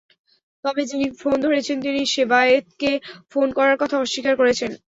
[0.65, 2.91] তবে যিনি ফোন ধরেছেন, তিনি সেবায়েতকে
[3.31, 4.71] ফোন করার কথা অস্বীকার করেছেন।